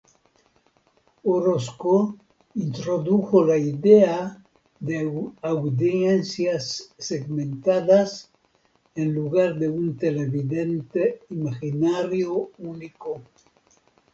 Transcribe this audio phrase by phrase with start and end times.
[1.31, 1.97] Orozco
[2.61, 4.15] introdujo la idea
[4.79, 5.03] de
[5.43, 8.31] audiencias segmentadas
[8.95, 13.21] en lugar de un televidente imaginario único.